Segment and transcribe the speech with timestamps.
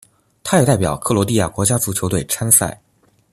[0.43, 2.81] 他也代表克罗地亚国家足球队参赛。